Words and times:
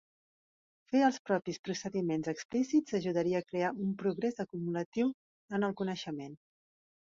Fer 0.93 1.01
els 1.07 1.17
propis 1.29 1.59
procediments 1.67 2.29
explícits 2.33 2.97
ajudaria 3.01 3.43
a 3.45 3.47
crear 3.51 3.69
un 3.85 3.93
"progrés 4.01 4.43
acumulatiu 4.47 5.13
en 5.59 5.69
el 5.69 5.77
coneixement". 5.85 6.35